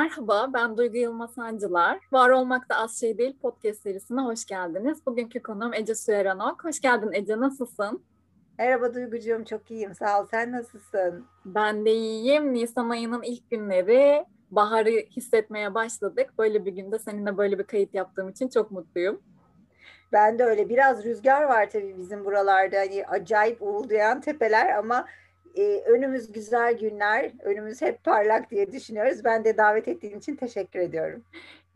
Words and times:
Merhaba, 0.00 0.50
ben 0.54 0.76
Duygu 0.76 0.96
Yılmaz 0.96 1.30
Sancılar. 1.34 1.98
Var 2.12 2.30
Olmak 2.30 2.68
da 2.70 2.76
Az 2.76 3.00
Şey 3.00 3.18
Değil 3.18 3.38
podcast 3.42 3.82
serisine 3.82 4.20
hoş 4.20 4.44
geldiniz. 4.44 5.06
Bugünkü 5.06 5.42
konuğum 5.42 5.74
Ece 5.74 5.94
Süeranok. 5.94 6.64
Hoş 6.64 6.80
geldin 6.80 7.10
Ece, 7.12 7.40
nasılsın? 7.40 8.04
Merhaba 8.58 8.94
Duygucuğum, 8.94 9.44
çok 9.44 9.70
iyiyim. 9.70 9.94
Sağ 9.94 10.22
ol. 10.22 10.26
Sen 10.30 10.52
nasılsın? 10.52 11.26
Ben 11.44 11.84
de 11.84 11.92
iyiyim. 11.92 12.54
Nisan 12.54 12.90
ayının 12.90 13.22
ilk 13.22 13.50
günleri 13.50 14.24
baharı 14.50 14.90
hissetmeye 14.90 15.74
başladık. 15.74 16.30
Böyle 16.38 16.64
bir 16.64 16.72
günde 16.72 16.98
seninle 16.98 17.36
böyle 17.36 17.58
bir 17.58 17.64
kayıt 17.64 17.94
yaptığım 17.94 18.28
için 18.28 18.48
çok 18.48 18.70
mutluyum. 18.70 19.22
Ben 20.12 20.38
de 20.38 20.44
öyle. 20.44 20.68
Biraz 20.68 21.04
rüzgar 21.04 21.42
var 21.42 21.70
tabii 21.70 21.98
bizim 21.98 22.24
buralarda. 22.24 22.78
Hani 22.78 23.06
acayip 23.06 23.62
uğuldayan 23.62 24.20
tepeler 24.20 24.76
ama 24.76 25.06
e, 25.56 25.80
önümüz 25.80 26.32
güzel 26.32 26.78
günler, 26.78 27.32
önümüz 27.42 27.82
hep 27.82 28.04
parlak 28.04 28.50
diye 28.50 28.72
düşünüyoruz. 28.72 29.24
Ben 29.24 29.44
de 29.44 29.56
davet 29.56 29.88
ettiğin 29.88 30.18
için 30.18 30.36
teşekkür 30.36 30.78
ediyorum. 30.78 31.24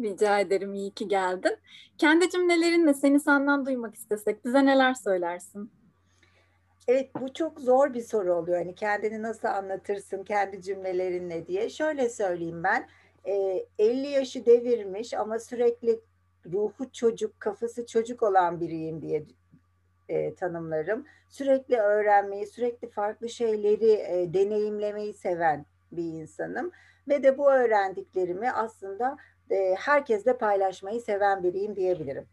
Rica 0.00 0.40
ederim, 0.40 0.74
iyi 0.74 0.90
ki 0.90 1.08
geldin. 1.08 1.56
Kendi 1.98 2.30
cümlelerinle 2.30 2.94
seni 2.94 3.20
senden 3.20 3.66
duymak 3.66 3.94
istesek 3.94 4.44
bize 4.44 4.66
neler 4.66 4.94
söylersin? 4.94 5.70
Evet 6.88 7.10
bu 7.20 7.32
çok 7.32 7.60
zor 7.60 7.94
bir 7.94 8.00
soru 8.00 8.34
oluyor. 8.34 8.58
Hani 8.58 8.74
kendini 8.74 9.22
nasıl 9.22 9.48
anlatırsın 9.48 10.24
kendi 10.24 10.62
cümlelerinle 10.62 11.46
diye. 11.46 11.70
Şöyle 11.70 12.08
söyleyeyim 12.08 12.62
ben. 12.62 12.88
E, 13.24 13.66
50 13.78 14.06
yaşı 14.06 14.46
devirmiş 14.46 15.14
ama 15.14 15.38
sürekli 15.38 16.00
ruhu 16.52 16.92
çocuk, 16.92 17.40
kafası 17.40 17.86
çocuk 17.86 18.22
olan 18.22 18.60
biriyim 18.60 19.02
diye 19.02 19.24
e, 20.08 20.34
tanımlarım. 20.34 21.06
Sürekli 21.28 21.76
öğrenmeyi, 21.76 22.46
sürekli 22.46 22.90
farklı 22.90 23.28
şeyleri 23.28 23.90
e, 23.90 24.34
deneyimlemeyi 24.34 25.14
seven 25.14 25.66
bir 25.92 26.04
insanım. 26.04 26.70
Ve 27.08 27.22
de 27.22 27.38
bu 27.38 27.52
öğrendiklerimi 27.52 28.50
aslında 28.50 29.16
e, 29.50 29.74
herkesle 29.78 30.38
paylaşmayı 30.38 31.00
seven 31.00 31.42
biriyim 31.42 31.76
diyebilirim. 31.76 32.26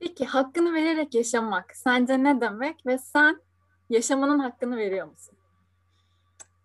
Peki 0.00 0.26
hakkını 0.26 0.74
vererek 0.74 1.14
yaşamak 1.14 1.76
sence 1.76 2.24
ne 2.24 2.40
demek 2.40 2.86
ve 2.86 2.98
sen 2.98 3.40
yaşamanın 3.90 4.38
hakkını 4.38 4.76
veriyor 4.76 5.06
musun? 5.06 5.36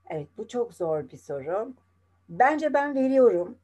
Evet 0.10 0.28
bu 0.38 0.48
çok 0.48 0.74
zor 0.74 1.10
bir 1.10 1.18
soru. 1.18 1.74
Bence 2.30 2.74
ben 2.74 2.96
veriyorum. 2.96 3.58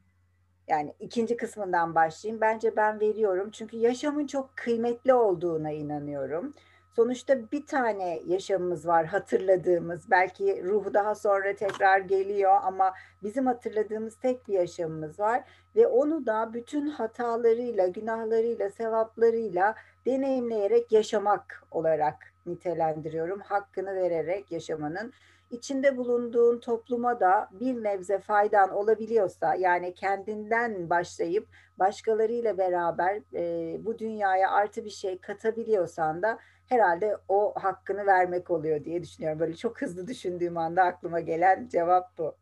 Yani 0.67 0.93
ikinci 0.99 1.37
kısmından 1.37 1.95
başlayayım. 1.95 2.41
Bence 2.41 2.75
ben 2.75 2.99
veriyorum. 2.99 3.51
Çünkü 3.51 3.77
yaşamın 3.77 4.27
çok 4.27 4.57
kıymetli 4.57 5.13
olduğuna 5.13 5.71
inanıyorum. 5.71 6.53
Sonuçta 6.95 7.51
bir 7.51 7.65
tane 7.65 8.21
yaşamımız 8.27 8.87
var 8.87 9.05
hatırladığımız. 9.05 10.11
Belki 10.11 10.63
ruhu 10.63 10.93
daha 10.93 11.15
sonra 11.15 11.55
tekrar 11.55 11.99
geliyor 11.99 12.59
ama 12.63 12.93
bizim 13.23 13.45
hatırladığımız 13.45 14.15
tek 14.15 14.47
bir 14.47 14.53
yaşamımız 14.53 15.19
var. 15.19 15.43
Ve 15.75 15.87
onu 15.87 16.25
da 16.25 16.53
bütün 16.53 16.87
hatalarıyla, 16.87 17.87
günahlarıyla, 17.87 18.69
sevaplarıyla 18.69 19.75
deneyimleyerek 20.05 20.91
yaşamak 20.91 21.63
olarak 21.71 22.30
nitelendiriyorum. 22.45 23.39
Hakkını 23.39 23.95
vererek 23.95 24.51
yaşamanın 24.51 25.13
içinde 25.51 25.97
bulunduğun 25.97 26.59
topluma 26.59 27.19
da 27.19 27.49
bir 27.51 27.83
nebze 27.83 28.19
faydan 28.19 28.71
olabiliyorsa 28.71 29.55
yani 29.55 29.93
kendinden 29.93 30.89
başlayıp 30.89 31.47
başkalarıyla 31.79 32.57
beraber 32.57 33.21
e, 33.33 33.77
bu 33.85 33.99
dünyaya 33.99 34.51
artı 34.51 34.85
bir 34.85 34.89
şey 34.89 35.17
katabiliyorsan 35.17 36.21
da 36.21 36.39
herhalde 36.69 37.17
o 37.27 37.53
hakkını 37.55 38.05
vermek 38.05 38.51
oluyor 38.51 38.83
diye 38.83 39.03
düşünüyorum. 39.03 39.39
Böyle 39.39 39.55
çok 39.55 39.81
hızlı 39.81 40.07
düşündüğüm 40.07 40.57
anda 40.57 40.83
aklıma 40.83 41.19
gelen 41.19 41.67
cevap 41.67 42.17
bu. 42.17 42.35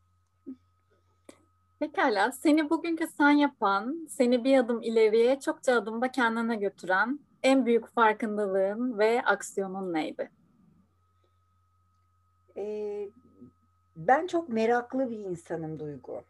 Pekala, 1.80 2.32
seni 2.32 2.70
bugünkü 2.70 3.08
sen 3.08 3.32
yapan, 3.32 4.08
seni 4.10 4.44
bir 4.44 4.58
adım 4.58 4.82
ileriye, 4.82 5.40
çokça 5.40 5.76
adımda 5.76 6.12
kendine 6.12 6.56
götüren 6.56 7.20
en 7.44 7.66
büyük 7.66 7.88
farkındalığın 7.88 9.00
ve 9.00 9.22
aksiyonun 9.26 9.94
neydi? 9.94 10.30
Ee, 12.58 13.10
ben 13.96 14.28
çok 14.28 14.50
meraklı 14.50 15.10
bir 15.10 15.20
insanım 15.20 15.80
Duygu. 15.80 16.24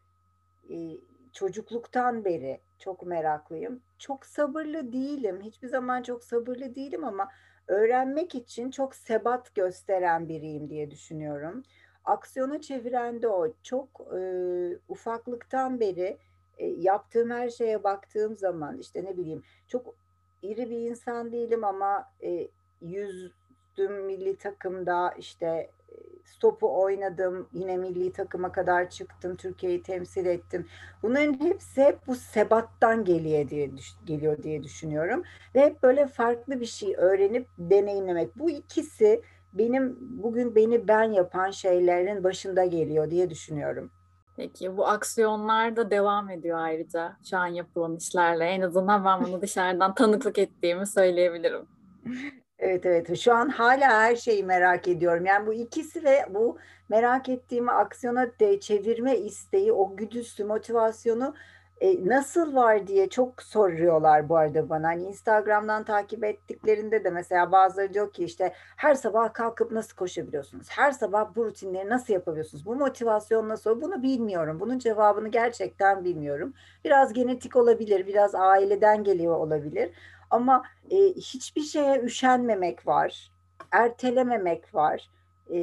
Ee, 0.70 0.98
çocukluktan 1.34 2.26
beri 2.26 2.60
çok 2.80 3.06
meraklıyım. 3.06 3.82
Çok 4.00 4.26
sabırlı 4.26 4.94
değilim. 4.94 5.42
Hiçbir 5.42 5.68
zaman 5.68 6.02
çok 6.02 6.24
sabırlı 6.24 6.76
değilim 6.76 7.04
ama 7.04 7.30
öğrenmek 7.68 8.36
için 8.36 8.72
çok 8.72 8.96
sebat 8.96 9.56
gösteren 9.56 10.30
biriyim 10.30 10.70
diye 10.70 10.92
düşünüyorum. 10.92 11.64
Aksiyona 12.06 12.62
çeviren 12.62 13.22
de 13.22 13.28
o. 13.28 13.48
Çok 13.64 13.90
e, 14.18 14.22
ufaklıktan 14.88 15.80
beri 15.80 16.18
e, 16.58 16.66
yaptığım 16.66 17.30
her 17.30 17.50
şeye 17.50 17.84
baktığım 17.84 18.38
zaman 18.38 18.78
işte 18.78 19.04
ne 19.04 19.18
bileyim 19.18 19.44
çok 19.68 19.96
iri 20.42 20.70
bir 20.70 20.90
insan 20.90 21.32
değilim 21.32 21.64
ama 21.64 22.12
e, 22.24 22.48
yüzdüm 22.82 24.06
milli 24.06 24.38
takımda 24.38 25.14
işte 25.18 25.70
stopu 26.26 26.82
oynadım. 26.82 27.48
Yine 27.54 27.78
milli 27.78 28.12
takıma 28.12 28.52
kadar 28.52 28.90
çıktım. 28.90 29.36
Türkiye'yi 29.36 29.84
temsil 29.84 30.26
ettim. 30.26 30.68
Bunların 31.04 31.34
hepsi 31.40 31.84
hep 31.84 32.08
bu 32.08 32.16
sebattan 32.16 33.06
geliyor 33.06 33.50
diye 33.50 33.72
geliyor 34.06 34.44
diye 34.44 34.64
düşünüyorum. 34.64 35.24
Ve 35.56 35.66
hep 35.66 35.84
böyle 35.84 36.08
farklı 36.08 36.62
bir 36.62 36.66
şey 36.66 36.96
öğrenip 36.98 37.48
deneyimlemek. 37.58 38.40
Bu 38.40 38.50
ikisi 38.50 39.22
benim 39.54 39.98
bugün 40.00 40.56
beni 40.56 40.88
ben 40.88 41.04
yapan 41.04 41.52
şeylerin 41.52 42.24
başında 42.24 42.66
geliyor 42.66 43.12
diye 43.12 43.30
düşünüyorum. 43.30 43.92
Peki 44.40 44.78
bu 44.78 44.88
aksiyonlar 44.88 45.76
da 45.76 45.92
devam 45.92 46.30
ediyor 46.30 46.60
ayrıca 46.60 47.18
şu 47.30 47.38
an 47.38 47.48
yapılan 47.48 47.96
işlerle. 47.96 48.46
En 48.46 48.62
azından 48.62 49.06
ben 49.06 49.24
bunu 49.24 49.42
dışarıdan 49.42 49.96
tanıklık 49.96 50.40
ettiğimi 50.40 50.88
söyleyebilirim. 50.88 51.68
Evet 52.62 52.86
evet 52.86 53.20
şu 53.20 53.34
an 53.34 53.50
hala 53.50 54.02
her 54.02 54.16
şeyi 54.16 54.44
merak 54.44 54.88
ediyorum. 54.88 55.26
Yani 55.26 55.48
bu 55.48 55.54
ikisi 55.54 56.04
ve 56.04 56.26
bu 56.30 56.58
merak 56.90 57.30
ettiğimi 57.30 57.72
aksiyona 57.72 58.40
de 58.40 58.60
çevirme 58.60 59.18
isteği, 59.18 59.72
o 59.72 59.96
güdüsü, 59.96 60.44
motivasyonu 60.44 61.36
e, 61.82 62.06
nasıl 62.10 62.56
var 62.56 62.88
diye 62.88 63.10
çok 63.10 63.44
soruyorlar 63.44 64.30
bu 64.30 64.38
arada 64.38 64.70
bana. 64.70 64.88
Hani 64.88 65.04
Instagram'dan 65.04 65.84
takip 65.84 66.24
ettiklerinde 66.24 67.04
de 67.04 67.10
mesela 67.10 67.52
bazıları 67.52 67.94
diyor 67.94 68.14
ki 68.14 68.24
işte 68.24 68.54
her 68.56 68.96
sabah 68.96 69.34
kalkıp 69.34 69.72
nasıl 69.72 69.96
koşabiliyorsunuz? 69.96 70.68
Her 70.70 70.92
sabah 70.92 71.36
bu 71.36 71.46
rutinleri 71.46 71.90
nasıl 71.90 72.14
yapabiliyorsunuz? 72.14 72.66
Bu 72.66 72.76
motivasyon 72.76 73.50
nasıl? 73.50 73.82
Bunu 73.82 74.04
bilmiyorum. 74.04 74.60
Bunun 74.60 74.80
cevabını 74.80 75.28
gerçekten 75.28 76.04
bilmiyorum. 76.04 76.54
Biraz 76.86 77.14
genetik 77.14 77.56
olabilir, 77.56 78.08
biraz 78.08 78.36
aileden 78.36 79.04
geliyor 79.04 79.36
olabilir. 79.36 79.92
Ama 80.30 80.64
e, 80.90 80.98
hiçbir 80.98 81.62
şeye 81.62 82.02
üşenmemek 82.02 82.88
var, 82.88 83.32
ertelememek 83.72 84.76
var. 84.76 85.10
E, 85.54 85.60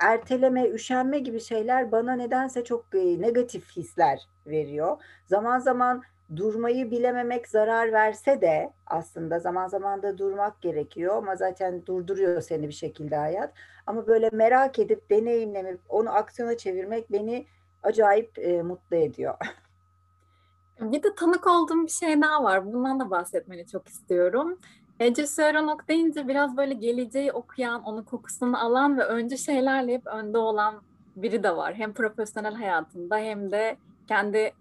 erteleme, 0.00 0.68
üşenme 0.68 1.18
gibi 1.18 1.40
şeyler 1.40 1.92
bana 1.92 2.12
nedense 2.12 2.64
çok 2.64 2.84
e, 2.94 3.20
negatif 3.20 3.76
hisler 3.76 4.28
veriyor. 4.46 4.96
Zaman 5.26 5.58
zaman 5.58 6.02
durmayı 6.36 6.90
bilememek 6.90 7.48
zarar 7.48 7.92
verse 7.92 8.40
de 8.40 8.72
aslında 8.86 9.38
zaman 9.38 9.68
zaman 9.68 10.02
da 10.02 10.18
durmak 10.18 10.62
gerekiyor 10.62 11.16
ama 11.16 11.36
zaten 11.36 11.86
durduruyor 11.86 12.40
seni 12.40 12.68
bir 12.68 12.72
şekilde 12.72 13.16
hayat. 13.16 13.52
Ama 13.86 14.06
böyle 14.06 14.30
merak 14.32 14.78
edip 14.78 15.10
deneyimlemek, 15.10 15.80
onu 15.88 16.14
aksiyona 16.14 16.56
çevirmek 16.56 17.12
beni 17.12 17.46
acayip 17.82 18.38
e, 18.38 18.62
mutlu 18.62 18.96
ediyor. 18.96 19.34
Bir 20.80 21.02
de 21.02 21.14
tanık 21.14 21.46
olduğum 21.46 21.82
bir 21.86 21.90
şey 21.90 22.22
daha 22.22 22.44
var. 22.44 22.72
Bundan 22.72 23.00
da 23.00 23.10
bahsetmeni 23.10 23.66
çok 23.66 23.88
istiyorum. 23.88 24.58
Ece 25.00 25.26
Sörenok 25.26 25.88
deyince 25.88 26.28
biraz 26.28 26.56
böyle 26.56 26.74
geleceği 26.74 27.32
okuyan, 27.32 27.82
onun 27.82 28.02
kokusunu 28.02 28.64
alan 28.64 28.98
ve 28.98 29.04
öncü 29.04 29.38
şeylerle 29.38 29.94
hep 29.94 30.06
önde 30.06 30.38
olan 30.38 30.82
biri 31.16 31.42
de 31.42 31.56
var. 31.56 31.74
Hem 31.74 31.92
profesyonel 31.92 32.54
hayatında 32.54 33.18
hem 33.18 33.50
de 33.50 33.76
kendi 34.08 34.52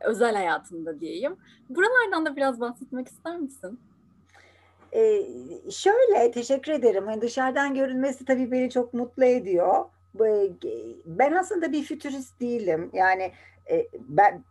özel 0.00 0.34
hayatında 0.34 1.00
diyeyim. 1.00 1.36
Buralardan 1.68 2.26
da 2.26 2.36
biraz 2.36 2.60
bahsetmek 2.60 3.08
ister 3.08 3.36
misin? 3.36 3.80
Ee, 4.92 5.22
şöyle 5.70 6.30
teşekkür 6.30 6.72
ederim. 6.72 7.08
Yani 7.08 7.20
dışarıdan 7.20 7.74
görünmesi 7.74 8.24
tabii 8.24 8.52
beni 8.52 8.70
çok 8.70 8.94
mutlu 8.94 9.24
ediyor. 9.24 9.84
Ben 11.06 11.32
aslında 11.32 11.72
bir 11.72 11.82
fütürist 11.82 12.40
değilim. 12.40 12.90
Yani 12.92 13.32
e, 13.70 13.86
ben 14.08 14.44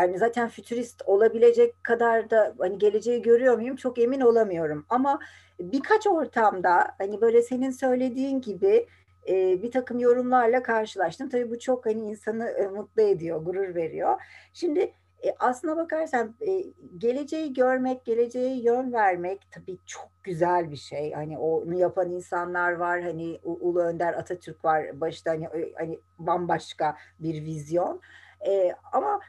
yani 0.00 0.18
zaten 0.18 0.48
fütürist 0.48 1.02
olabilecek 1.06 1.84
kadar 1.84 2.30
da 2.30 2.54
hani 2.58 2.78
geleceği 2.78 3.22
görüyor 3.22 3.56
muyum 3.56 3.76
çok 3.76 3.98
emin 3.98 4.20
olamıyorum. 4.20 4.86
Ama 4.88 5.18
birkaç 5.60 6.06
ortamda 6.06 6.94
hani 6.98 7.20
böyle 7.20 7.42
senin 7.42 7.70
söylediğin 7.70 8.40
gibi 8.40 8.86
e, 9.28 9.62
bir 9.62 9.70
takım 9.70 9.98
yorumlarla 9.98 10.62
karşılaştım. 10.62 11.28
Tabii 11.28 11.50
bu 11.50 11.58
çok 11.58 11.86
hani 11.86 12.00
insanı 12.00 12.48
e, 12.48 12.66
mutlu 12.66 13.02
ediyor, 13.02 13.42
gurur 13.42 13.74
veriyor. 13.74 14.22
Şimdi 14.52 14.92
E, 15.24 15.34
aslına 15.38 15.76
bakarsan 15.76 16.34
e, 16.40 16.64
geleceği 16.98 17.52
görmek, 17.52 18.04
geleceğe 18.04 18.62
yön 18.62 18.92
vermek 18.92 19.40
tabii 19.50 19.78
çok 19.86 20.08
güzel 20.22 20.70
bir 20.70 20.76
şey. 20.76 21.12
Hani 21.12 21.38
onu 21.38 21.74
yapan 21.74 22.10
insanlar 22.10 22.72
var. 22.72 23.02
Hani 23.02 23.40
Ulu 23.42 23.80
Önder 23.80 24.14
Atatürk 24.14 24.64
var 24.64 25.00
başta 25.00 25.30
hani, 25.30 25.48
hani 25.78 25.98
bambaşka 26.18 26.96
bir 27.18 27.44
vizyon. 27.44 28.00
E, 28.46 28.72
ama 28.92 29.20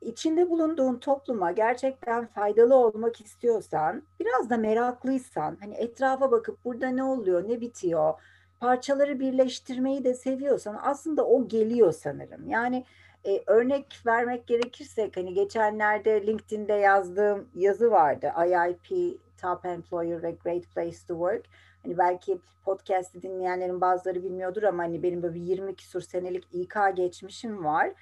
içinde 0.00 0.50
bulunduğun 0.50 0.96
topluma 0.96 1.52
gerçekten 1.52 2.26
faydalı 2.26 2.74
olmak 2.74 3.20
istiyorsan, 3.20 4.02
biraz 4.20 4.50
da 4.50 4.56
meraklıysan, 4.56 5.56
hani 5.60 5.74
etrafa 5.74 6.30
bakıp 6.30 6.64
burada 6.64 6.88
ne 6.88 7.04
oluyor, 7.04 7.48
ne 7.48 7.60
bitiyor, 7.60 8.14
parçaları 8.60 9.20
birleştirmeyi 9.20 10.04
de 10.04 10.14
seviyorsan 10.14 10.78
aslında 10.82 11.26
o 11.26 11.48
geliyor 11.48 11.92
sanırım. 11.92 12.48
Yani 12.48 12.84
e, 13.26 13.42
örnek 13.46 13.86
vermek 14.06 14.46
gerekirsek 14.46 15.16
hani 15.16 15.34
geçenlerde 15.34 16.26
LinkedIn'de 16.26 16.72
yazdığım 16.72 17.48
yazı 17.54 17.90
vardı. 17.90 18.32
IIP 18.46 19.18
Top 19.42 19.64
Employer 19.64 20.22
ve 20.22 20.30
Great 20.44 20.62
Place 20.74 21.06
to 21.08 21.14
Work. 21.14 21.44
Hani 21.82 21.98
belki 21.98 22.38
podcast'i 22.64 23.22
dinleyenlerin 23.22 23.80
bazıları 23.80 24.22
bilmiyordur 24.22 24.62
ama 24.62 24.82
hani 24.82 25.02
benim 25.02 25.22
böyle 25.22 25.34
bir 25.34 25.40
20 25.40 25.74
küsur 25.74 26.00
senelik 26.00 26.44
İK 26.52 26.74
geçmişim 26.96 27.64
var. 27.64 27.92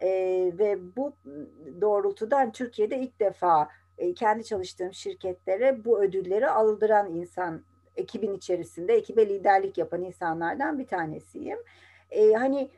E, 0.00 0.08
ve 0.58 0.96
bu 0.96 1.12
doğrultudan 1.80 2.52
Türkiye'de 2.52 2.98
ilk 2.98 3.20
defa 3.20 3.68
e, 3.98 4.14
kendi 4.14 4.44
çalıştığım 4.44 4.94
şirketlere 4.94 5.84
bu 5.84 6.02
ödülleri 6.02 6.48
aldıran 6.48 7.14
insan 7.14 7.62
ekibin 7.96 8.36
içerisinde 8.36 8.94
ekibe 8.94 9.28
liderlik 9.28 9.78
yapan 9.78 10.02
insanlardan 10.02 10.78
bir 10.78 10.86
tanesiyim. 10.86 11.58
E, 12.10 12.32
hani 12.32 12.70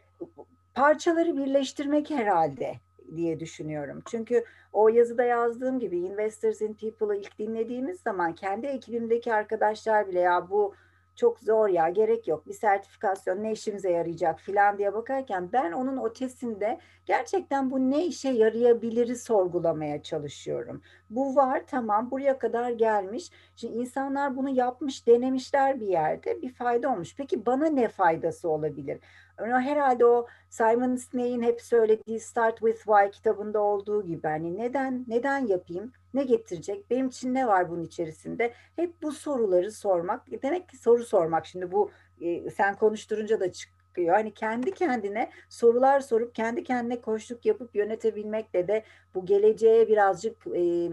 parçaları 0.74 1.36
birleştirmek 1.36 2.10
herhalde 2.10 2.74
diye 3.16 3.40
düşünüyorum. 3.40 4.02
Çünkü 4.06 4.44
o 4.72 4.88
yazıda 4.88 5.24
yazdığım 5.24 5.80
gibi 5.80 5.98
Investors 5.98 6.60
in 6.60 6.74
People'ı 6.74 7.16
ilk 7.16 7.38
dinlediğimiz 7.38 8.00
zaman 8.00 8.34
kendi 8.34 8.66
ekibimdeki 8.66 9.34
arkadaşlar 9.34 10.08
bile 10.08 10.20
ya 10.20 10.50
bu 10.50 10.74
çok 11.16 11.40
zor 11.40 11.68
ya 11.68 11.88
gerek 11.88 12.28
yok 12.28 12.46
bir 12.46 12.52
sertifikasyon 12.52 13.42
ne 13.42 13.52
işimize 13.52 13.90
yarayacak 13.90 14.40
filan 14.40 14.78
diye 14.78 14.94
bakarken 14.94 15.52
ben 15.52 15.72
onun 15.72 16.04
ötesinde 16.04 16.78
gerçekten 17.06 17.70
bu 17.70 17.78
ne 17.90 18.06
işe 18.06 18.28
yarayabiliri 18.28 19.16
sorgulamaya 19.16 20.02
çalışıyorum. 20.02 20.82
Bu 21.10 21.36
var 21.36 21.62
tamam 21.66 22.10
buraya 22.10 22.38
kadar 22.38 22.70
gelmiş. 22.70 23.30
Şimdi 23.56 23.78
insanlar 23.78 24.36
bunu 24.36 24.48
yapmış 24.48 25.06
denemişler 25.06 25.80
bir 25.80 25.86
yerde 25.86 26.42
bir 26.42 26.54
fayda 26.54 26.92
olmuş. 26.92 27.16
Peki 27.16 27.46
bana 27.46 27.66
ne 27.66 27.88
faydası 27.88 28.48
olabilir? 28.48 29.00
Herhalde 29.36 30.06
o 30.06 30.26
Simon 30.50 30.96
Sinek'in 30.96 31.42
hep 31.42 31.60
söylediği 31.60 32.20
Start 32.20 32.58
with 32.58 32.76
Why 32.76 33.10
kitabında 33.10 33.60
olduğu 33.60 34.06
gibi 34.06 34.26
hani 34.28 34.56
neden 34.56 35.04
neden 35.08 35.46
yapayım? 35.46 35.92
Ne 36.14 36.24
getirecek? 36.24 36.90
Benim 36.90 37.08
için 37.08 37.34
ne 37.34 37.46
var 37.46 37.70
bunun 37.70 37.84
içerisinde? 37.84 38.52
Hep 38.76 39.02
bu 39.02 39.12
soruları 39.12 39.72
sormak. 39.72 40.42
Demek 40.42 40.68
ki 40.68 40.76
soru 40.76 41.04
sormak 41.04 41.46
şimdi 41.46 41.72
bu 41.72 41.90
e, 42.20 42.50
sen 42.50 42.76
konuşturunca 42.76 43.40
da 43.40 43.52
çıkıyor. 43.52 44.14
Hani 44.14 44.34
kendi 44.34 44.74
kendine 44.74 45.30
sorular 45.48 46.00
sorup 46.00 46.34
kendi 46.34 46.64
kendine 46.64 47.00
koşluk 47.00 47.46
yapıp 47.46 47.74
yönetebilmekle 47.74 48.68
de 48.68 48.82
bu 49.14 49.26
geleceğe 49.26 49.88
birazcık 49.88 50.46
e, 50.46 50.88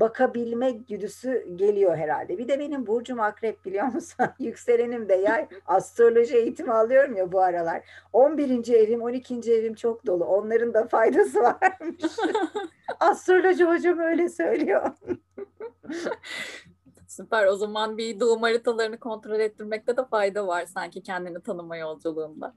bakabilme 0.00 0.70
güdüsü 0.70 1.56
geliyor 1.56 1.96
herhalde. 1.96 2.38
Bir 2.38 2.48
de 2.48 2.58
benim 2.58 2.86
burcum 2.86 3.20
akrep 3.20 3.64
biliyor 3.64 3.86
musun? 3.86 4.26
Yükselenim 4.38 5.08
de 5.08 5.14
yay. 5.14 5.48
Astroloji 5.66 6.36
eğitimi 6.36 6.72
alıyorum 6.72 7.16
ya 7.16 7.32
bu 7.32 7.40
aralar. 7.40 7.82
11. 8.12 8.74
evim, 8.74 9.02
12. 9.02 9.52
evim 9.52 9.74
çok 9.74 10.06
dolu. 10.06 10.24
Onların 10.24 10.74
da 10.74 10.86
faydası 10.86 11.38
varmış. 11.42 12.02
Astroloji 13.00 13.64
hocam 13.64 13.98
öyle 13.98 14.28
söylüyor. 14.28 14.90
Süper. 17.06 17.46
O 17.46 17.56
zaman 17.56 17.98
bir 17.98 18.20
doğum 18.20 18.42
haritalarını 18.42 18.98
kontrol 18.98 19.40
ettirmekte 19.40 19.96
de 19.96 20.04
fayda 20.04 20.46
var 20.46 20.66
sanki 20.66 21.02
kendini 21.02 21.40
tanıma 21.40 21.76
yolculuğunda. 21.76 22.54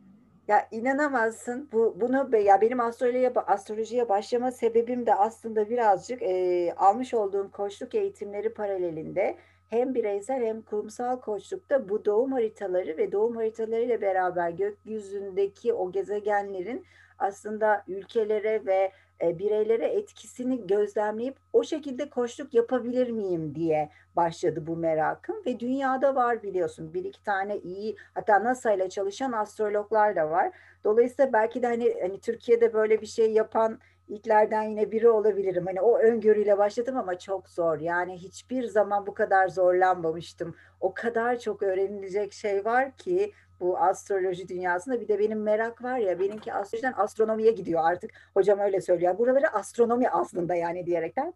Ya 0.47 0.67
inanamazsın. 0.71 1.69
Bu 1.71 1.97
bunu 2.01 2.37
ya 2.37 2.61
benim 2.61 2.79
astrolojiye 2.79 3.33
astrolojiye 3.47 4.09
başlama 4.09 4.51
sebebim 4.51 5.05
de 5.05 5.15
aslında 5.15 5.69
birazcık 5.69 6.21
e, 6.21 6.73
almış 6.77 7.13
olduğum 7.13 7.51
koçluk 7.51 7.95
eğitimleri 7.95 8.53
paralelinde 8.53 9.37
hem 9.69 9.95
bireysel 9.95 10.43
hem 10.43 10.61
kurumsal 10.61 11.19
koçlukta 11.19 11.89
bu 11.89 12.05
doğum 12.05 12.31
haritaları 12.31 12.97
ve 12.97 13.11
doğum 13.11 13.35
haritalarıyla 13.35 14.01
beraber 14.01 14.49
gökyüzündeki 14.49 15.73
o 15.73 15.91
gezegenlerin 15.91 16.85
aslında 17.19 17.83
ülkelere 17.87 18.65
ve 18.65 18.91
e, 19.21 19.39
bireylere 19.39 19.85
etkisini 19.85 20.67
gözlemleyip 20.67 21.37
o 21.53 21.63
şekilde 21.63 22.09
koçluk 22.09 22.53
yapabilir 22.53 23.09
miyim 23.09 23.55
diye 23.55 23.89
başladı 24.15 24.67
bu 24.67 24.77
merakım 24.77 25.35
ve 25.45 25.59
dünyada 25.59 26.15
var 26.15 26.43
biliyorsun 26.43 26.93
bir 26.93 27.03
iki 27.03 27.23
tane 27.23 27.57
iyi 27.57 27.95
hatta 28.13 28.43
NASA 28.43 28.71
ile 28.71 28.89
çalışan 28.89 29.31
astrologlar 29.31 30.15
da 30.15 30.29
var. 30.29 30.51
Dolayısıyla 30.83 31.33
belki 31.33 31.61
de 31.61 31.67
hani, 31.67 31.95
hani 32.01 32.19
Türkiye'de 32.19 32.73
böyle 32.73 33.01
bir 33.01 33.07
şey 33.07 33.31
yapan 33.31 33.79
ilklerden 34.07 34.63
yine 34.63 34.91
biri 34.91 35.09
olabilirim. 35.09 35.65
Hani 35.65 35.81
o 35.81 35.99
öngörüyle 35.99 36.57
başladım 36.57 36.97
ama 36.97 37.19
çok 37.19 37.49
zor. 37.49 37.79
Yani 37.79 38.17
hiçbir 38.17 38.63
zaman 38.63 39.07
bu 39.07 39.13
kadar 39.13 39.47
zorlanmamıştım. 39.47 40.55
O 40.79 40.93
kadar 40.93 41.39
çok 41.39 41.63
öğrenilecek 41.63 42.33
şey 42.33 42.65
var 42.65 42.91
ki 42.97 43.31
bu 43.59 43.77
astroloji 43.77 44.47
dünyasında 44.47 45.01
bir 45.01 45.07
de 45.07 45.19
benim 45.19 45.41
merak 45.41 45.83
var 45.83 45.97
ya 45.97 46.19
benimki 46.19 46.53
astrolojiden 46.53 46.93
astronomiye 46.97 47.51
gidiyor 47.51 47.81
artık 47.83 48.11
hocam 48.33 48.59
öyle 48.59 48.81
söylüyor. 48.81 49.17
Buraları 49.17 49.47
astronomi 49.47 50.09
aslında 50.09 50.55
yani 50.55 50.85
diyerekten. 50.85 51.33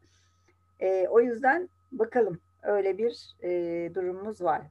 E, 0.80 1.08
o 1.08 1.20
yüzden 1.20 1.70
bakalım 1.92 2.40
öyle 2.64 2.98
bir 2.98 3.36
e, 3.44 3.50
durumumuz 3.96 4.42
var. 4.42 4.62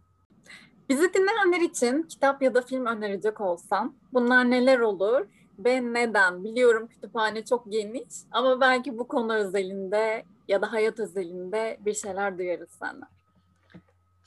Bizi 0.89 1.15
dinleyenler 1.15 1.61
için 1.61 2.03
kitap 2.03 2.43
ya 2.43 2.55
da 2.55 2.63
film 2.63 2.87
önerecek 2.87 3.41
olsan 3.41 3.95
bunlar 4.13 4.51
neler 4.51 4.79
olur 4.79 5.27
ve 5.59 5.93
neden? 5.93 6.45
Biliyorum 6.45 6.87
kütüphane 6.87 7.45
çok 7.45 7.73
geniş 7.73 8.15
ama 8.31 8.61
belki 8.61 8.99
bu 8.99 9.09
konu 9.09 9.35
özelinde 9.35 10.25
ya 10.49 10.63
da 10.63 10.73
hayat 10.73 11.01
özelinde 11.01 11.77
bir 11.81 11.95
şeyler 11.95 12.39
duyarız 12.39 12.71
senden. 12.71 13.09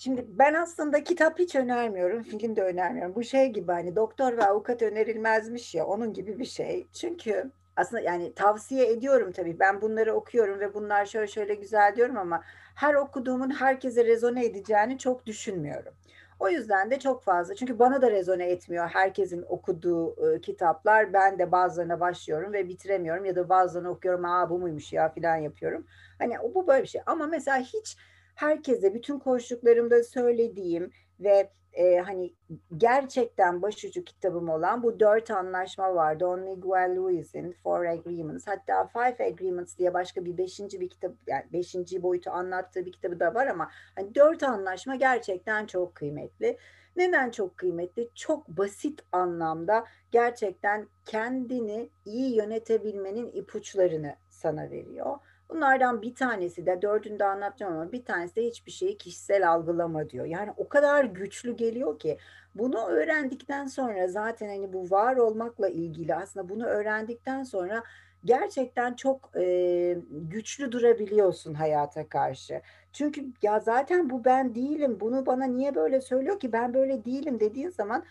Şimdi 0.03 0.25
ben 0.29 0.53
aslında 0.53 1.03
kitap 1.03 1.39
hiç 1.39 1.55
önermiyorum, 1.55 2.23
film 2.23 2.55
de 2.55 2.63
önermiyorum. 2.63 3.15
Bu 3.15 3.23
şey 3.23 3.49
gibi 3.49 3.71
hani 3.71 3.95
doktor 3.95 4.37
ve 4.37 4.45
avukat 4.45 4.81
önerilmezmiş 4.81 5.75
ya 5.75 5.85
onun 5.85 6.13
gibi 6.13 6.39
bir 6.39 6.45
şey. 6.45 6.87
Çünkü 6.93 7.51
aslında 7.75 8.01
yani 8.01 8.33
tavsiye 8.33 8.91
ediyorum 8.91 9.31
tabii. 9.31 9.59
Ben 9.59 9.81
bunları 9.81 10.13
okuyorum 10.13 10.59
ve 10.59 10.73
bunlar 10.73 11.05
şöyle 11.05 11.27
şöyle 11.27 11.55
güzel 11.55 11.95
diyorum 11.95 12.17
ama 12.17 12.41
her 12.75 12.93
okuduğumun 12.93 13.49
herkese 13.49 14.05
rezone 14.05 14.45
edeceğini 14.45 14.97
çok 14.97 15.25
düşünmüyorum. 15.25 15.93
O 16.39 16.49
yüzden 16.49 16.91
de 16.91 16.99
çok 16.99 17.23
fazla. 17.23 17.55
Çünkü 17.55 17.79
bana 17.79 18.01
da 18.01 18.11
rezone 18.11 18.45
etmiyor 18.45 18.87
herkesin 18.87 19.45
okuduğu 19.49 20.33
e, 20.35 20.41
kitaplar. 20.41 21.13
Ben 21.13 21.39
de 21.39 21.51
bazılarına 21.51 21.99
başlıyorum 21.99 22.53
ve 22.53 22.67
bitiremiyorum 22.67 23.25
ya 23.25 23.35
da 23.35 23.49
bazılarını 23.49 23.89
okuyorum. 23.89 24.25
Aa 24.25 24.49
bu 24.49 24.59
muymuş 24.59 24.93
ya 24.93 25.09
falan 25.09 25.35
yapıyorum. 25.35 25.85
Hani 26.19 26.35
bu 26.55 26.67
böyle 26.67 26.83
bir 26.83 26.87
şey. 26.87 27.01
Ama 27.05 27.27
mesela 27.27 27.57
hiç 27.59 27.97
herkese 28.41 28.93
bütün 28.93 29.19
koştuklarımda 29.19 30.03
söylediğim 30.03 30.91
ve 31.19 31.49
e, 31.73 31.97
hani 31.97 32.33
gerçekten 32.77 33.61
başucu 33.61 34.03
kitabım 34.03 34.49
olan 34.49 34.83
bu 34.83 34.99
dört 34.99 35.31
anlaşma 35.31 35.95
var. 35.95 36.19
Don 36.19 36.39
Miguel 36.39 36.95
Luis'in 36.95 37.51
Four 37.63 37.85
Agreements. 37.85 38.47
Hatta 38.47 38.87
Five 38.87 39.25
Agreements 39.25 39.77
diye 39.77 39.93
başka 39.93 40.25
bir 40.25 40.37
beşinci 40.37 40.79
bir 40.79 40.89
kitap, 40.89 41.11
yani 41.27 41.43
beşinci 41.53 42.03
boyutu 42.03 42.31
anlattığı 42.31 42.85
bir 42.85 42.91
kitabı 42.91 43.19
da 43.19 43.33
var 43.33 43.47
ama 43.47 43.69
hani 43.95 44.15
dört 44.15 44.43
anlaşma 44.43 44.95
gerçekten 44.95 45.65
çok 45.65 45.95
kıymetli. 45.95 46.57
Neden 46.95 47.31
çok 47.31 47.57
kıymetli? 47.57 48.09
Çok 48.15 48.47
basit 48.47 49.03
anlamda 49.11 49.85
gerçekten 50.11 50.87
kendini 51.05 51.89
iyi 52.05 52.35
yönetebilmenin 52.35 53.31
ipuçlarını 53.31 54.15
sana 54.29 54.69
veriyor. 54.71 55.17
Bunlardan 55.51 56.01
bir 56.01 56.15
tanesi 56.15 56.65
de 56.65 56.81
dördünü 56.81 57.19
de 57.19 57.25
anlatacağım 57.25 57.73
ama 57.73 57.91
bir 57.91 58.05
tanesi 58.05 58.35
de 58.35 58.45
hiçbir 58.45 58.71
şeyi 58.71 58.97
kişisel 58.97 59.49
algılama 59.51 60.09
diyor. 60.09 60.25
Yani 60.25 60.51
o 60.57 60.69
kadar 60.69 61.03
güçlü 61.03 61.55
geliyor 61.55 61.99
ki 61.99 62.17
bunu 62.55 62.85
öğrendikten 62.87 63.67
sonra 63.67 64.07
zaten 64.07 64.47
hani 64.47 64.73
bu 64.73 64.91
var 64.91 65.15
olmakla 65.15 65.69
ilgili 65.69 66.15
aslında 66.15 66.49
bunu 66.49 66.65
öğrendikten 66.65 67.43
sonra 67.43 67.83
gerçekten 68.25 68.93
çok 68.93 69.31
e, 69.37 69.97
güçlü 70.11 70.71
durabiliyorsun 70.71 71.53
hayata 71.53 72.09
karşı. 72.09 72.61
Çünkü 72.93 73.25
ya 73.41 73.59
zaten 73.59 74.09
bu 74.09 74.25
ben 74.25 74.55
değilim. 74.55 74.97
Bunu 74.99 75.25
bana 75.25 75.45
niye 75.45 75.75
böyle 75.75 76.01
söylüyor 76.01 76.39
ki 76.39 76.51
ben 76.53 76.73
böyle 76.73 77.05
değilim 77.05 77.39
dediğin 77.39 77.69
zaman 77.69 78.03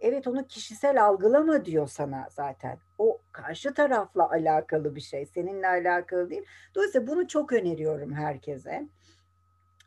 evet 0.00 0.26
onu 0.26 0.46
kişisel 0.46 1.04
algılama 1.04 1.64
diyor 1.64 1.88
sana 1.88 2.26
zaten. 2.30 2.78
O 2.98 3.18
karşı 3.32 3.74
tarafla 3.74 4.30
alakalı 4.30 4.94
bir 4.94 5.00
şey, 5.00 5.26
seninle 5.26 5.68
alakalı 5.68 6.30
değil. 6.30 6.44
Dolayısıyla 6.74 7.06
bunu 7.06 7.28
çok 7.28 7.52
öneriyorum 7.52 8.12
herkese. 8.12 8.88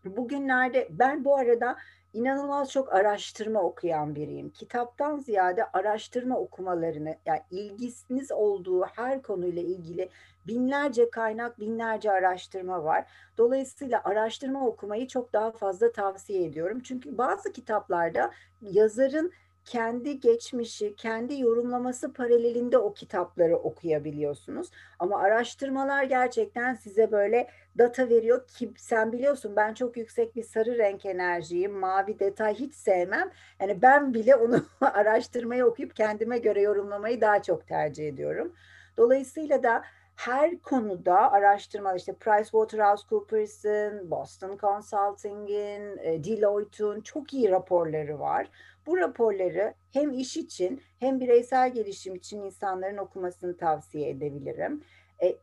Bugünlerde 0.05 0.87
ben 0.91 1.25
bu 1.25 1.37
arada 1.37 1.77
inanılmaz 2.13 2.71
çok 2.71 2.93
araştırma 2.93 3.61
okuyan 3.61 4.15
biriyim. 4.15 4.49
Kitaptan 4.49 5.17
ziyade 5.17 5.65
araştırma 5.65 6.39
okumalarını, 6.39 7.15
yani 7.25 7.41
ilgisiniz 7.51 8.31
olduğu 8.31 8.85
her 8.85 9.21
konuyla 9.21 9.61
ilgili 9.61 10.09
binlerce 10.47 11.09
kaynak, 11.09 11.59
binlerce 11.59 12.11
araştırma 12.11 12.83
var. 12.83 13.05
Dolayısıyla 13.37 14.01
araştırma 14.03 14.67
okumayı 14.67 15.07
çok 15.07 15.33
daha 15.33 15.51
fazla 15.51 15.91
tavsiye 15.91 16.45
ediyorum. 16.45 16.79
Çünkü 16.79 17.17
bazı 17.17 17.51
kitaplarda 17.51 18.31
yazarın 18.61 19.31
kendi 19.65 20.19
geçmişi, 20.19 20.95
kendi 20.95 21.39
yorumlaması 21.39 22.13
paralelinde 22.13 22.77
o 22.77 22.93
kitapları 22.93 23.57
okuyabiliyorsunuz. 23.57 24.69
Ama 24.99 25.19
araştırmalar 25.19 26.03
gerçekten 26.03 26.73
size 26.73 27.11
böyle 27.11 27.47
data 27.77 28.09
veriyor 28.09 28.47
ki 28.47 28.73
sen 28.77 29.11
biliyorsun 29.11 29.55
ben 29.55 29.73
çok 29.73 29.97
yüksek 29.97 30.35
bir 30.35 30.43
sarı 30.43 30.77
renk 30.77 31.05
enerjiyim, 31.05 31.71
mavi 31.71 32.19
detay 32.19 32.53
hiç 32.53 32.73
sevmem. 32.73 33.31
Yani 33.59 33.81
ben 33.81 34.13
bile 34.13 34.35
onu 34.35 34.65
araştırmayı 34.81 35.65
okuyup 35.65 35.95
kendime 35.95 36.37
göre 36.37 36.61
yorumlamayı 36.61 37.21
daha 37.21 37.41
çok 37.41 37.67
tercih 37.67 38.07
ediyorum. 38.07 38.53
Dolayısıyla 38.97 39.63
da 39.63 39.83
her 40.15 40.59
konuda 40.59 41.31
araştırma 41.31 41.95
işte 41.95 42.13
PricewaterhouseCoopers'ın, 42.13 44.11
Boston 44.11 44.57
Consulting'in, 44.57 45.97
e, 45.97 46.23
Deloitte'un 46.23 47.01
çok 47.01 47.33
iyi 47.33 47.51
raporları 47.51 48.19
var. 48.19 48.47
Bu 48.87 48.97
raporları 48.97 49.73
hem 49.93 50.13
iş 50.13 50.37
için 50.37 50.81
hem 50.99 51.19
bireysel 51.19 51.73
gelişim 51.73 52.15
için 52.15 52.41
insanların 52.41 52.97
okumasını 52.97 53.57
tavsiye 53.57 54.09
edebilirim. 54.09 54.83
E, 55.23 55.35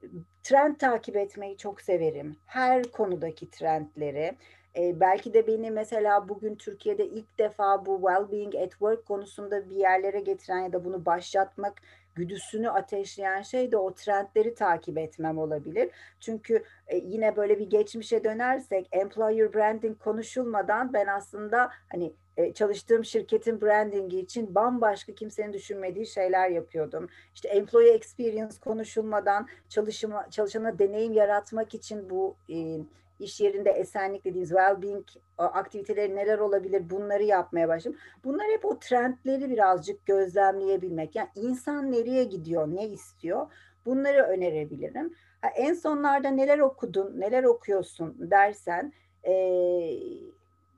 trend 0.43 0.77
takip 0.77 1.17
etmeyi 1.17 1.57
çok 1.57 1.81
severim. 1.81 2.37
Her 2.47 2.83
konudaki 2.83 3.51
trendleri. 3.51 4.37
E, 4.77 5.01
belki 5.01 5.35
de 5.35 5.47
beni 5.47 5.71
mesela 5.71 6.29
bugün 6.29 6.55
Türkiye'de 6.55 7.07
ilk 7.07 7.39
defa 7.39 7.87
bu 7.87 8.01
well-being 8.01 8.65
at 8.65 8.71
work 8.71 9.07
konusunda 9.07 9.71
bir 9.71 9.77
yerlere 9.77 10.21
getiren 10.21 10.59
ya 10.59 10.73
da 10.73 10.85
bunu 10.85 11.07
başlatmak 11.07 11.83
güdüsünü 12.15 12.71
ateşleyen 12.71 13.43
şey 13.43 13.73
de 13.73 13.77
o 13.77 13.95
trendleri 13.95 14.55
takip 14.55 14.99
etmem 14.99 15.39
olabilir. 15.39 15.91
Çünkü 16.21 16.65
e, 16.87 16.97
yine 16.97 17.37
böyle 17.37 17.59
bir 17.59 17.71
geçmişe 17.71 18.25
dönersek 18.25 18.89
employer 18.93 19.55
branding 19.55 19.99
konuşulmadan 19.99 20.93
ben 20.93 21.07
aslında 21.07 21.71
hani 21.93 22.13
e, 22.37 22.53
çalıştığım 22.53 23.05
şirketin 23.05 23.61
brandingi 23.61 24.21
için 24.21 24.55
bambaşka 24.55 25.15
kimsenin 25.15 25.53
düşünmediği 25.53 26.07
şeyler 26.07 26.51
yapıyordum. 26.51 27.09
İşte 27.35 27.49
employee 27.49 27.95
experience 27.95 28.55
konuşulmadan 28.61 29.49
çalışma, 29.69 30.31
çalışana 30.31 30.79
deneyim 30.79 31.13
yaratmak 31.13 31.75
için 31.75 32.11
bu 32.11 32.37
e, 32.51 32.79
iş 33.21 33.41
yerinde 33.41 33.71
esenlik 33.71 34.25
dediğimiz 34.25 34.51
well-being 34.51 35.05
aktiviteleri 35.39 36.17
neler 36.17 36.39
olabilir 36.39 36.91
bunları 36.91 37.23
yapmaya 37.23 37.69
başladım. 37.69 37.99
Bunlar 38.25 38.47
hep 38.51 38.65
o 38.65 38.79
trendleri 38.79 39.51
birazcık 39.51 40.07
gözlemleyebilmek. 40.07 41.17
Yani 41.17 41.29
insan 41.35 41.93
nereye 41.93 42.25
gidiyor, 42.25 42.69
ne 42.69 42.89
istiyor 42.89 43.47
bunları 43.87 44.23
önerebilirim. 44.23 45.15
Ha, 45.41 45.49
en 45.57 45.75
sonlarda 45.75 46.29
neler 46.29 46.59
okudun, 46.59 47.21
neler 47.21 47.45
okuyorsun 47.45 48.31
dersen 48.31 48.93
e, 49.25 49.33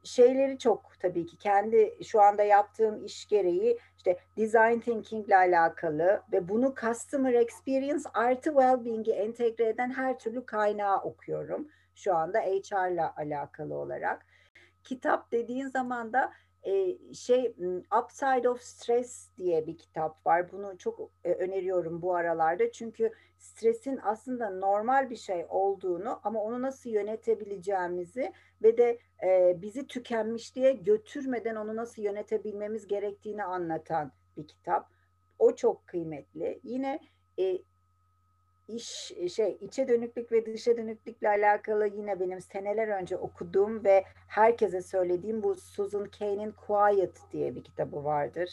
şeyleri 0.05 0.59
çok 0.59 0.93
tabii 1.01 1.27
ki 1.27 1.37
kendi 1.37 1.99
şu 2.05 2.21
anda 2.21 2.43
yaptığım 2.43 3.05
iş 3.05 3.27
gereği 3.27 3.79
işte 3.97 4.19
design 4.37 4.79
thinking 4.79 5.27
ile 5.27 5.37
alakalı 5.37 6.23
ve 6.33 6.49
bunu 6.49 6.75
customer 6.81 7.33
experience 7.33 8.09
artı 8.15 8.51
well-being'i 8.51 9.13
entegre 9.13 9.69
eden 9.69 9.91
her 9.91 10.19
türlü 10.19 10.47
kaynağı 10.47 10.99
okuyorum 11.01 11.69
şu 11.95 12.17
anda 12.17 12.41
HR 12.41 12.93
ile 12.93 13.05
alakalı 13.05 13.75
olarak. 13.75 14.27
Kitap 14.85 15.33
dediğin 15.33 15.69
zaman 15.69 16.13
da 16.13 16.33
şey 17.15 17.55
Upside 18.03 18.49
of 18.49 18.61
Stress 18.61 19.29
diye 19.37 19.67
bir 19.67 19.79
kitap 19.79 20.27
var. 20.27 20.53
Bunu 20.53 20.79
çok 20.79 21.11
e, 21.25 21.33
öneriyorum 21.33 22.03
bu 22.03 22.15
aralarda. 22.15 22.73
Çünkü 22.73 23.11
stresin 23.39 24.01
aslında 24.03 24.51
normal 24.51 25.11
bir 25.11 25.17
şey 25.17 25.47
olduğunu 25.49 26.21
ama 26.25 26.43
onu 26.43 26.63
nasıl 26.63 26.91
yönetebileceğimizi 26.91 28.33
ve 28.63 28.79
de 28.79 28.99
e, 29.25 29.63
bizi 29.63 29.87
tükenmişliğe 29.87 30.73
götürmeden 30.73 31.57
onu 31.57 31.77
nasıl 31.77 32.03
yönetebilmemiz 32.03 32.87
gerektiğini 32.87 33.45
anlatan 33.45 34.13
bir 34.37 34.49
kitap. 34.49 34.89
O 35.39 35.55
çok 35.55 35.87
kıymetli. 35.87 36.61
Yine 36.63 37.01
e, 37.39 37.59
iş 38.69 39.13
şey 39.35 39.59
içe 39.61 39.89
dönüklük 39.89 40.33
ve 40.33 40.47
dışa 40.47 40.77
dönüklükle 40.77 41.29
alakalı 41.29 41.87
yine 41.87 42.21
benim 42.21 42.41
seneler 42.41 42.89
önce 42.89 43.17
okuduğum 43.17 43.85
ve 43.85 44.05
herkese 44.29 44.83
söylediğim 44.83 45.43
bu 45.43 45.55
Susan 45.55 46.09
Cain'in 46.19 46.53
Quiet 46.67 47.21
diye 47.33 47.55
bir 47.55 47.65
kitabı 47.65 48.05
vardır. 48.05 48.51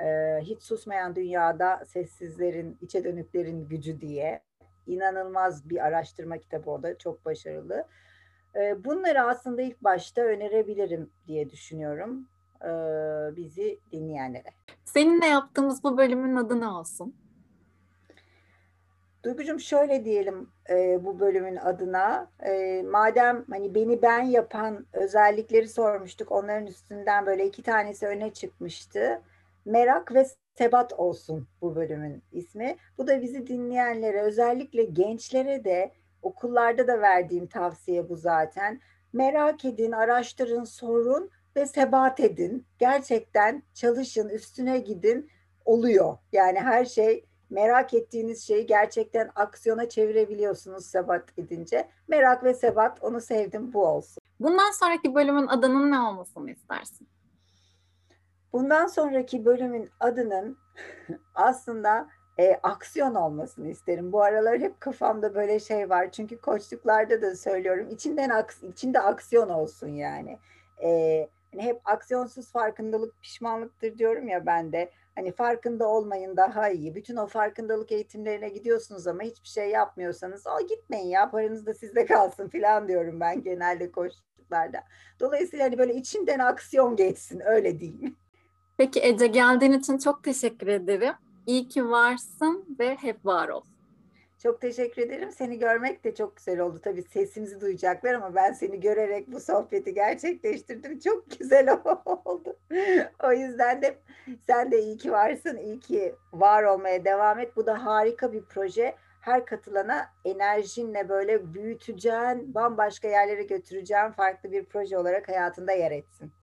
Ee, 0.00 0.38
hiç 0.42 0.62
susmayan 0.62 1.16
dünyada 1.16 1.84
sessizlerin, 1.86 2.78
içe 2.80 3.04
dönüklerin 3.04 3.68
gücü 3.68 4.00
diye. 4.00 4.42
inanılmaz 4.86 5.70
bir 5.70 5.86
araştırma 5.86 6.38
kitabı 6.38 6.70
o 6.70 6.82
da 6.82 6.98
çok 6.98 7.24
başarılı. 7.24 7.84
Ee, 8.56 8.84
bunları 8.84 9.22
aslında 9.22 9.62
ilk 9.62 9.84
başta 9.84 10.22
önerebilirim 10.22 11.10
diye 11.26 11.50
düşünüyorum 11.50 12.28
ee, 12.64 12.66
bizi 13.36 13.78
dinleyenlere. 13.92 14.48
Seninle 14.84 15.26
yaptığımız 15.26 15.84
bu 15.84 15.98
bölümün 15.98 16.36
adı 16.36 16.60
ne 16.60 16.68
olsun? 16.68 17.14
Duygucuğum 19.24 19.58
şöyle 19.58 20.04
diyelim 20.04 20.48
e, 20.70 21.04
bu 21.04 21.20
bölümün 21.20 21.56
adına. 21.56 22.30
E, 22.46 22.82
madem 22.82 23.44
hani 23.50 23.74
beni 23.74 24.02
ben 24.02 24.22
yapan 24.22 24.86
özellikleri 24.92 25.68
sormuştuk. 25.68 26.32
Onların 26.32 26.66
üstünden 26.66 27.26
böyle 27.26 27.46
iki 27.46 27.62
tanesi 27.62 28.06
öne 28.06 28.32
çıkmıştı. 28.32 29.22
Merak 29.64 30.14
ve 30.14 30.26
sebat 30.58 30.92
olsun 30.92 31.48
bu 31.60 31.76
bölümün 31.76 32.22
ismi. 32.32 32.76
Bu 32.98 33.06
da 33.06 33.22
bizi 33.22 33.46
dinleyenlere 33.46 34.20
özellikle 34.22 34.84
gençlere 34.84 35.64
de 35.64 35.92
okullarda 36.22 36.88
da 36.88 37.00
verdiğim 37.00 37.46
tavsiye 37.46 38.08
bu 38.08 38.16
zaten. 38.16 38.80
Merak 39.12 39.64
edin, 39.64 39.92
araştırın, 39.92 40.64
sorun 40.64 41.30
ve 41.56 41.66
sebat 41.66 42.20
edin. 42.20 42.66
Gerçekten 42.78 43.62
çalışın, 43.74 44.28
üstüne 44.28 44.78
gidin. 44.78 45.30
Oluyor. 45.64 46.16
Yani 46.32 46.60
her 46.60 46.84
şey 46.84 47.24
merak 47.50 47.94
ettiğiniz 47.94 48.46
şeyi 48.46 48.66
gerçekten 48.66 49.30
aksiyona 49.34 49.88
çevirebiliyorsunuz 49.88 50.86
sebat 50.86 51.38
edince. 51.38 51.88
Merak 52.08 52.44
ve 52.44 52.54
sebat 52.54 53.02
onu 53.02 53.20
sevdim 53.20 53.72
bu 53.72 53.86
olsun. 53.86 54.22
Bundan 54.40 54.70
sonraki 54.70 55.14
bölümün 55.14 55.46
adının 55.46 55.90
ne 55.90 56.00
olmasını 56.00 56.50
istersin? 56.50 57.08
Bundan 58.52 58.86
sonraki 58.86 59.44
bölümün 59.44 59.90
adının 60.00 60.58
aslında 61.34 62.08
e, 62.38 62.60
aksiyon 62.62 63.14
olmasını 63.14 63.68
isterim. 63.68 64.12
Bu 64.12 64.22
aralar 64.22 64.58
hep 64.58 64.80
kafamda 64.80 65.34
böyle 65.34 65.60
şey 65.60 65.90
var. 65.90 66.10
Çünkü 66.12 66.40
koçluklarda 66.40 67.22
da 67.22 67.36
söylüyorum. 67.36 67.88
İçinden 67.90 68.30
aks 68.30 68.62
içinde 68.62 69.00
aksiyon 69.00 69.48
olsun 69.48 69.88
yani. 69.88 70.38
E, 70.82 71.28
hani 71.52 71.62
hep 71.62 71.80
aksiyonsuz 71.84 72.52
farkındalık 72.52 73.20
pişmanlıktır 73.22 73.98
diyorum 73.98 74.28
ya 74.28 74.46
ben 74.46 74.72
de. 74.72 74.90
Hani 75.20 75.32
farkında 75.32 75.88
olmayın 75.88 76.36
daha 76.36 76.68
iyi. 76.68 76.94
Bütün 76.94 77.16
o 77.16 77.26
farkındalık 77.26 77.92
eğitimlerine 77.92 78.48
gidiyorsunuz 78.48 79.06
ama 79.06 79.22
hiçbir 79.22 79.48
şey 79.48 79.70
yapmıyorsanız 79.70 80.44
o 80.46 80.66
gitmeyin 80.66 81.08
ya 81.08 81.30
paranız 81.30 81.66
da 81.66 81.74
sizde 81.74 82.06
kalsın 82.06 82.48
falan 82.52 82.88
diyorum 82.88 83.20
ben 83.20 83.42
genelde 83.42 83.92
koştuklarda. 83.92 84.84
Dolayısıyla 85.20 85.64
hani 85.64 85.78
böyle 85.78 85.94
içinden 85.94 86.38
aksiyon 86.38 86.96
geçsin 86.96 87.40
öyle 87.44 87.80
diyeyim. 87.80 88.16
Peki 88.76 89.00
Ece 89.00 89.26
geldiğin 89.26 89.72
için 89.72 89.98
çok 89.98 90.24
teşekkür 90.24 90.66
ederim. 90.66 91.14
İyi 91.46 91.68
ki 91.68 91.90
varsın 91.90 92.76
ve 92.78 92.96
hep 92.96 93.26
var 93.26 93.48
ol. 93.48 93.62
Çok 94.42 94.60
teşekkür 94.60 95.02
ederim. 95.02 95.30
Seni 95.32 95.58
görmek 95.58 96.04
de 96.04 96.14
çok 96.14 96.36
güzel 96.36 96.60
oldu. 96.60 96.80
Tabii 96.84 97.02
sesimizi 97.02 97.60
duyacaklar 97.60 98.14
ama 98.14 98.34
ben 98.34 98.52
seni 98.52 98.80
görerek 98.80 99.32
bu 99.32 99.40
sohbeti 99.40 99.94
gerçekleştirdim. 99.94 100.98
Çok 100.98 101.38
güzel 101.38 101.68
oldu. 102.24 102.56
o 103.22 103.32
yüzden 103.32 103.82
de 103.82 103.98
sen 104.46 104.72
de 104.72 104.82
iyi 104.82 104.96
ki 104.96 105.12
varsın. 105.12 105.56
İyi 105.56 105.80
ki 105.80 106.14
var 106.32 106.62
olmaya 106.62 107.04
devam 107.04 107.38
et. 107.38 107.56
Bu 107.56 107.66
da 107.66 107.84
harika 107.86 108.32
bir 108.32 108.44
proje. 108.44 108.96
Her 109.20 109.46
katılana 109.46 110.06
enerjinle 110.24 111.08
böyle 111.08 111.54
büyüteceğin, 111.54 112.54
bambaşka 112.54 113.08
yerlere 113.08 113.42
götüreceğin 113.42 114.10
farklı 114.10 114.52
bir 114.52 114.64
proje 114.64 114.98
olarak 114.98 115.28
hayatında 115.28 115.72
yer 115.72 115.90
etsin. 115.90 116.32